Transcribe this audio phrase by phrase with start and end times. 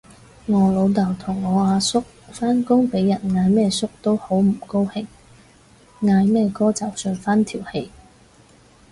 [0.47, 5.05] 我老豆同我阿叔返工俾人嗌乜叔都好唔高興，
[6.01, 7.91] 嗌乜哥就順返條氣